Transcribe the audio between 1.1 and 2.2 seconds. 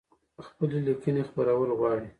خپرول غواړی؟